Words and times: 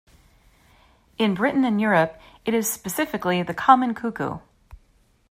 In 1.19 1.35
Britain 1.35 1.63
and 1.63 1.79
Europe, 1.79 2.19
it 2.43 2.55
is 2.55 2.67
specifically 2.67 3.43
the 3.43 3.53
common 3.53 3.93
cuckoo. 3.93 4.39